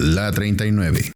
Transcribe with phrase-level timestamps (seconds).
[0.00, 1.12] La 39.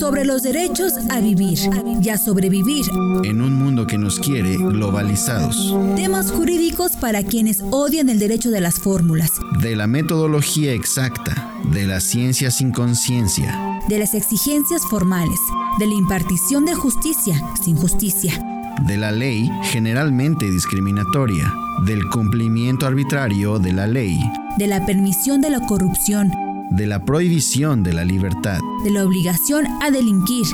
[0.00, 1.58] Sobre los derechos a vivir
[2.02, 2.86] y a sobrevivir.
[3.22, 5.76] En un mundo que nos quiere globalizados.
[5.94, 9.32] Temas jurídicos para quienes odian el derecho de las fórmulas.
[9.60, 11.52] De la metodología exacta.
[11.70, 13.54] De la ciencia sin conciencia.
[13.90, 15.38] De las exigencias formales.
[15.78, 18.42] De la impartición de justicia sin justicia.
[18.86, 21.52] De la ley generalmente discriminatoria.
[21.84, 24.18] Del cumplimiento arbitrario de la ley.
[24.56, 29.66] De la permisión de la corrupción de la prohibición de la libertad, de la obligación
[29.82, 30.46] a delinquir,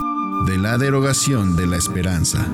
[0.47, 2.47] de la derogación de la esperanza.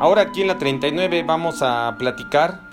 [0.00, 2.68] Ahora aquí en la 39 vamos a platicar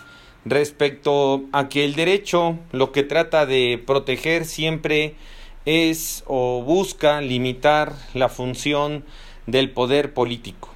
[0.46, 5.16] respecto a que el derecho lo que trata de proteger siempre
[5.66, 9.04] es o busca limitar la función
[9.46, 10.70] del poder político.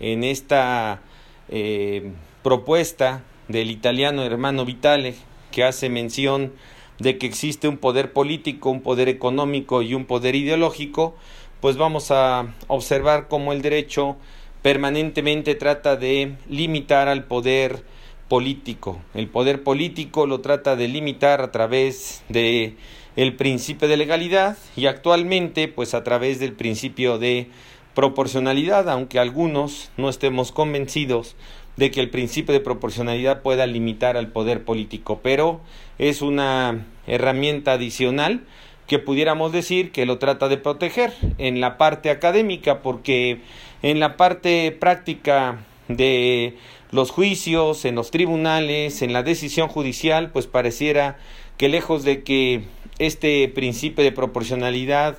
[0.00, 1.02] En esta
[1.48, 5.16] eh, propuesta del italiano hermano Vitale,
[5.50, 6.52] que hace mención
[6.98, 11.14] de que existe un poder político, un poder económico y un poder ideológico,
[11.60, 14.16] pues vamos a observar cómo el derecho
[14.62, 17.84] permanentemente trata de limitar al poder
[18.28, 19.00] político.
[19.14, 22.76] El poder político lo trata de limitar a través de
[23.16, 27.48] el principio de legalidad y actualmente pues a través del principio de
[27.94, 31.34] proporcionalidad, aunque algunos no estemos convencidos
[31.78, 35.60] de que el principio de proporcionalidad pueda limitar al poder político, pero
[35.98, 38.42] es una herramienta adicional
[38.88, 43.42] que pudiéramos decir que lo trata de proteger en la parte académica, porque
[43.82, 46.56] en la parte práctica de
[46.90, 51.16] los juicios, en los tribunales, en la decisión judicial, pues pareciera
[51.58, 52.64] que lejos de que
[52.98, 55.18] este principio de proporcionalidad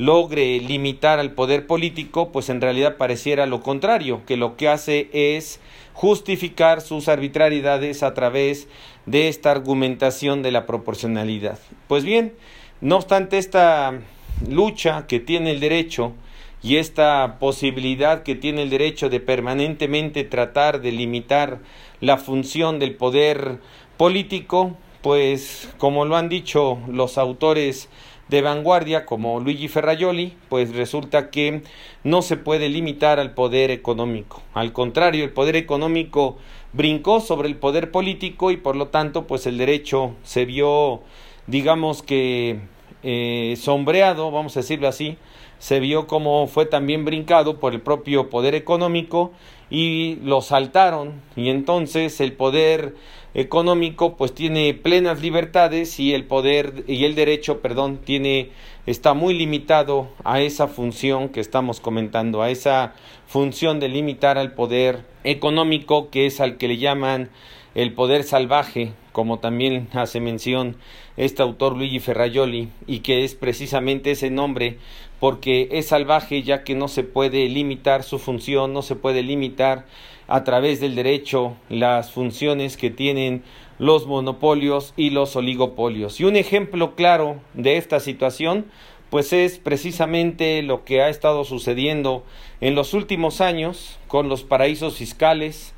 [0.00, 5.10] logre limitar al poder político, pues en realidad pareciera lo contrario, que lo que hace
[5.12, 5.60] es
[5.92, 8.66] justificar sus arbitrariedades a través
[9.04, 11.58] de esta argumentación de la proporcionalidad.
[11.86, 12.32] Pues bien,
[12.80, 14.00] no obstante esta
[14.48, 16.14] lucha que tiene el derecho
[16.62, 21.58] y esta posibilidad que tiene el derecho de permanentemente tratar de limitar
[22.00, 23.58] la función del poder
[23.98, 27.90] político, pues como lo han dicho los autores
[28.30, 31.62] de vanguardia como Luigi Ferraioli, pues resulta que
[32.04, 34.40] no se puede limitar al poder económico.
[34.54, 36.38] Al contrario, el poder económico
[36.72, 41.02] brincó sobre el poder político y por lo tanto, pues el derecho se vio,
[41.48, 42.60] digamos que,
[43.02, 45.18] eh, sombreado, vamos a decirlo así,
[45.58, 49.32] se vio como fue también brincado por el propio poder económico
[49.70, 51.22] y lo saltaron.
[51.36, 52.94] Y entonces el poder
[53.34, 58.50] económico pues tiene plenas libertades y el poder y el derecho perdón tiene
[58.86, 62.94] está muy limitado a esa función que estamos comentando a esa
[63.28, 67.30] función de limitar al poder económico que es al que le llaman
[67.74, 70.76] el poder salvaje como también hace mención
[71.16, 74.78] este autor Luigi Ferraioli y que es precisamente ese nombre
[75.18, 79.86] porque es salvaje ya que no se puede limitar su función, no se puede limitar
[80.28, 83.42] a través del derecho las funciones que tienen
[83.78, 86.20] los monopolios y los oligopolios.
[86.20, 88.66] Y un ejemplo claro de esta situación
[89.10, 92.24] pues es precisamente lo que ha estado sucediendo
[92.60, 95.74] en los últimos años con los paraísos fiscales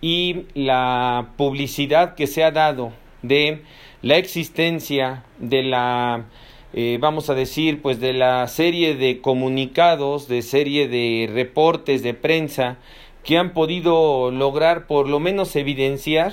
[0.00, 2.92] y la publicidad que se ha dado
[3.22, 3.62] de
[4.02, 6.26] la existencia de la
[6.78, 12.12] eh, vamos a decir, pues de la serie de comunicados, de serie de reportes de
[12.12, 12.76] prensa
[13.24, 16.32] que han podido lograr por lo menos evidenciar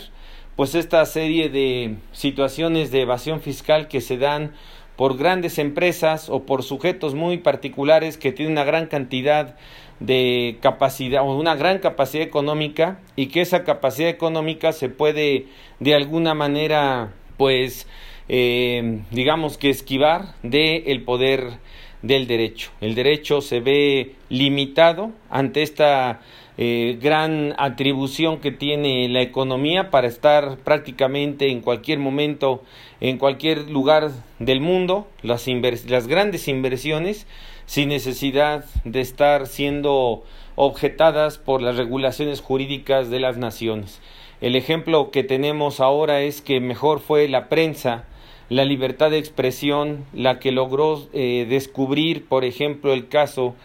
[0.56, 4.54] pues esta serie de situaciones de evasión fiscal que se dan
[4.96, 9.56] por grandes empresas o por sujetos muy particulares que tienen una gran cantidad
[10.04, 15.48] de capacidad o una gran capacidad económica y que esa capacidad económica se puede
[15.80, 17.88] de alguna manera pues
[18.28, 21.60] eh, digamos que esquivar del el poder
[22.02, 22.72] del derecho.
[22.82, 26.20] El derecho se ve limitado ante esta
[26.58, 32.64] eh, gran atribución que tiene la economía para estar prácticamente en cualquier momento,
[33.02, 35.48] en cualquier lugar del mundo, las,
[35.88, 37.28] las grandes inversiones,
[37.66, 40.24] sin necesidad de estar siendo
[40.56, 44.02] objetadas por las regulaciones jurídicas de las naciones.
[44.42, 48.06] El ejemplo que tenemos ahora es que mejor fue la prensa
[48.50, 53.56] la libertad de expresión, la que logró eh, descubrir, por ejemplo, el caso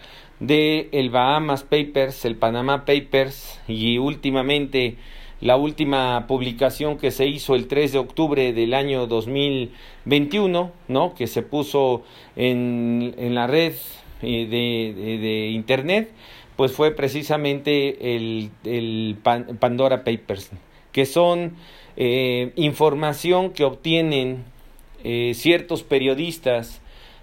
[0.40, 4.96] de el Bahamas Papers, el Panama Papers y últimamente
[5.40, 11.14] la última publicación que se hizo el 3 de octubre del año 2021, ¿no?
[11.14, 12.02] que se puso
[12.34, 13.74] en, en la red
[14.22, 16.10] eh, de, de, Internet,
[16.56, 20.50] pues fue precisamente el, el Pandora Papers,
[20.90, 21.54] que son
[21.96, 24.44] eh, información que obtienen
[25.04, 26.80] eh, ciertos periodistas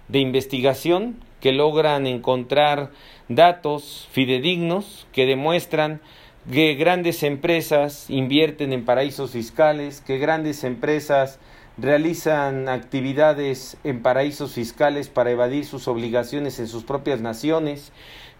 [0.08, 2.90] de investigación que logran encontrar
[3.28, 6.00] datos fidedignos que demuestran
[6.50, 11.40] que grandes empresas invierten en paraísos fiscales, que grandes empresas
[11.76, 17.92] realizan actividades en paraísos fiscales para evadir sus obligaciones en sus propias naciones,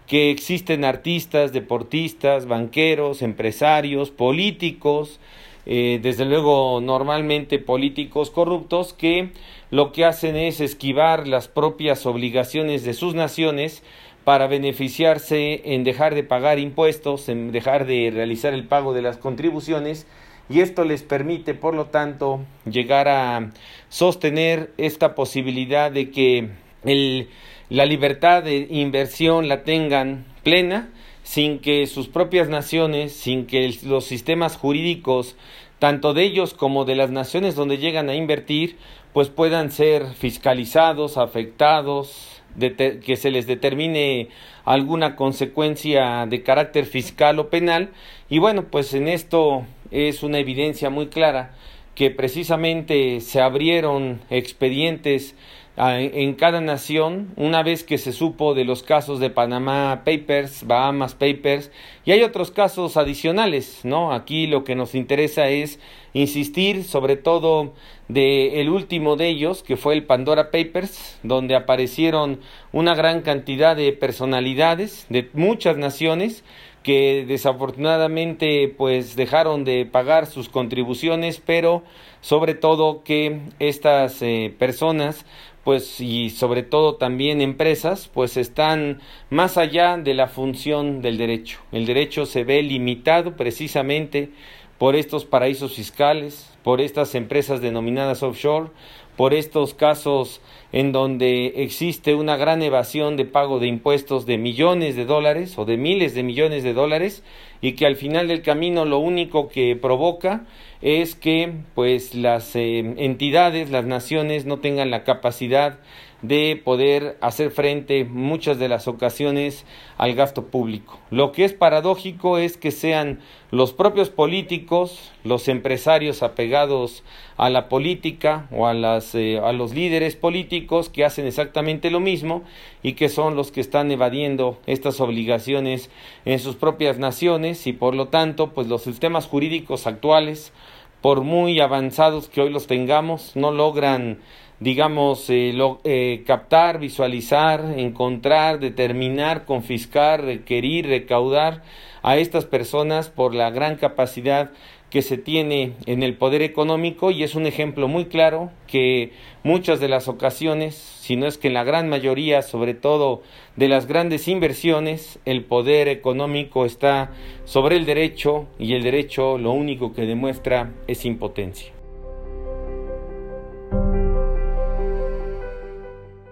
[0.07, 5.19] que existen artistas, deportistas, banqueros, empresarios, políticos,
[5.69, 9.31] eh, desde luego normalmente políticos corruptos que
[9.69, 13.83] lo que hacen es esquivar las propias obligaciones de sus naciones
[14.23, 19.17] para beneficiarse en dejar de pagar impuestos, en dejar de realizar el pago de las
[19.17, 20.07] contribuciones
[20.49, 23.51] y esto les permite, por lo tanto, llegar a
[23.89, 26.49] sostener esta posibilidad de que
[26.85, 27.27] el,
[27.69, 30.91] la libertad de inversión la tengan plena
[31.27, 35.35] sin que sus propias naciones, sin que los sistemas jurídicos,
[35.77, 38.77] tanto de ellos como de las naciones donde llegan a invertir,
[39.11, 44.29] pues puedan ser fiscalizados, afectados, que se les determine
[44.63, 47.89] alguna consecuencia de carácter fiscal o penal.
[48.29, 51.53] Y bueno, pues en esto es una evidencia muy clara
[51.93, 55.35] que precisamente se abrieron expedientes
[55.77, 61.13] en cada nación una vez que se supo de los casos de Panamá Papers, Bahamas
[61.13, 61.71] Papers
[62.03, 64.11] y hay otros casos adicionales, ¿no?
[64.11, 65.79] Aquí lo que nos interesa es
[66.13, 67.73] insistir sobre todo
[68.07, 72.39] de el último de ellos que fue el Pandora Papers, donde aparecieron
[72.71, 76.43] una gran cantidad de personalidades de muchas naciones
[76.87, 81.83] que desafortunadamente pues dejaron de pagar sus contribuciones, pero
[82.21, 85.25] sobre todo que estas eh, personas
[85.65, 91.59] pues y sobre todo también empresas, pues están más allá de la función del derecho.
[91.73, 94.29] El derecho se ve limitado precisamente
[94.77, 98.69] por estos paraísos fiscales, por estas empresas denominadas offshore,
[99.17, 104.95] por estos casos en donde existe una gran evasión de pago de impuestos de millones
[104.95, 107.23] de dólares o de miles de millones de dólares
[107.59, 110.45] y que al final del camino lo único que provoca
[110.81, 115.79] es que pues las eh, entidades, las naciones no tengan la capacidad
[116.21, 119.65] de poder hacer frente muchas de las ocasiones
[119.97, 120.99] al gasto público.
[121.11, 123.19] Lo que es paradójico es que sean
[123.51, 129.73] los propios políticos, los empresarios apegados a la política o a, las, eh, a los
[129.73, 132.43] líderes políticos que hacen exactamente lo mismo
[132.83, 135.89] y que son los que están evadiendo estas obligaciones
[136.25, 140.53] en sus propias naciones y por lo tanto pues los sistemas jurídicos actuales
[141.01, 144.19] por muy avanzados que hoy los tengamos no logran
[144.59, 151.61] digamos, eh, eh, captar, visualizar, encontrar, determinar, confiscar, requerir, recaudar
[152.01, 154.51] a estas personas por la gran capacidad
[154.89, 159.11] que se tiene en el poder económico y es un ejemplo muy claro que
[159.43, 163.21] muchas de las ocasiones, si no es que en la gran mayoría, sobre todo
[163.55, 167.11] de las grandes inversiones, el poder económico está
[167.43, 171.73] sobre el derecho y el derecho lo único que demuestra es impotencia.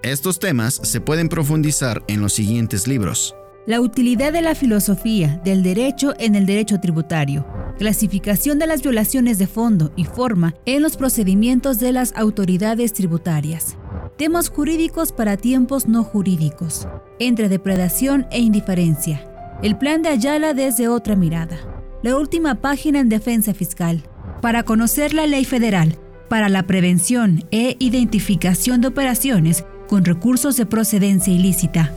[0.02, 3.36] Estos temas se pueden profundizar en los siguientes libros.
[3.66, 7.65] La utilidad de la filosofía del derecho en el derecho tributario.
[7.78, 13.76] Clasificación de las violaciones de fondo y forma en los procedimientos de las autoridades tributarias.
[14.18, 16.88] Temas jurídicos para tiempos no jurídicos.
[17.20, 19.28] Entre depredación e indiferencia.
[19.62, 21.58] El plan de Ayala desde otra mirada.
[22.02, 24.04] La última página en defensa fiscal.
[24.42, 25.98] Para conocer la ley federal,
[26.30, 31.92] para la prevención e identificación de operaciones con recursos de procedencia ilícita,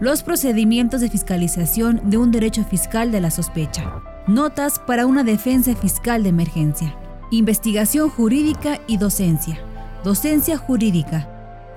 [0.00, 5.74] los procedimientos de fiscalización de un derecho fiscal de la sospecha, notas para una defensa
[5.74, 6.94] fiscal de emergencia,
[7.30, 9.58] investigación jurídica y docencia,
[10.04, 11.28] docencia jurídica,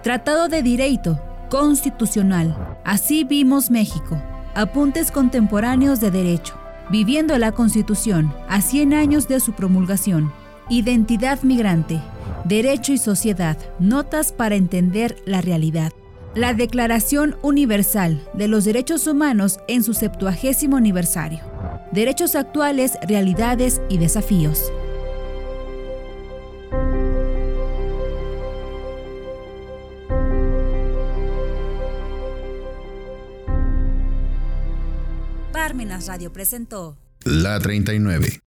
[0.03, 4.21] tratado de derecho constitucional, así vimos México,
[4.53, 6.55] apuntes contemporáneos de derecho,
[6.89, 10.31] viviendo la Constitución a 100 años de su promulgación,
[10.69, 12.01] identidad migrante,
[12.43, 15.91] Derecho y Sociedad, Notas para entender la realidad.
[16.35, 21.54] La Declaración Universal de los Derechos Humanos en su septuagésimo aniversario.
[21.95, 24.69] Derechos actuales, realidades y desafíos.
[35.53, 38.41] Parmenas Radio presentó La 39.